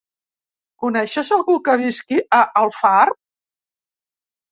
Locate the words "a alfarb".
2.37-3.19